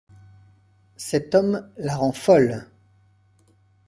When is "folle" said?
2.11-2.65